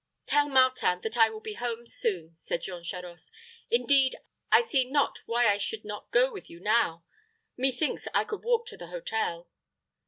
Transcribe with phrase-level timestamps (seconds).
[0.25, 3.29] "Tell Martin that I will be home soon," said Jean Charost.
[3.69, 4.15] "Indeed,
[4.51, 7.03] I see not why I should not go with you now.
[7.55, 9.47] Methinks I could walk to the hotel."